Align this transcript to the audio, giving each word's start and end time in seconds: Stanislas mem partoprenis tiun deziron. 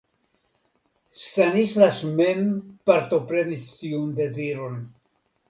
Stanislas 1.23 1.99
mem 2.21 2.41
partoprenis 2.91 3.67
tiun 3.83 4.11
deziron. 4.23 4.83